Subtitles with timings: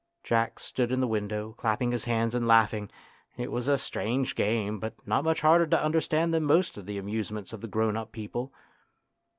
[0.23, 2.89] Jack stood in the window, clapping his hands and laughing;
[3.37, 6.97] it was a strange game, but not much harder to understand than most of the
[6.97, 8.51] amusements of the grown up people.